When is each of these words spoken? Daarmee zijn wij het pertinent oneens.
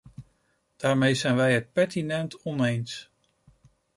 Daarmee 0.75 1.13
zijn 1.13 1.35
wij 1.35 1.53
het 1.53 1.73
pertinent 1.73 2.43
oneens. 2.45 3.09